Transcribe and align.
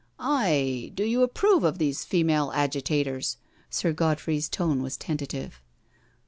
"Aye— 0.17 0.91
do 0.95 1.03
you 1.03 1.21
approve 1.21 1.63
of 1.63 1.77
these 1.77 2.03
female 2.03 2.51
agitators?" 2.55 3.37
Sir 3.69 3.93
Godfrey's 3.93 4.49
tone 4.49 4.81
was 4.81 4.97
tentative. 4.97 5.61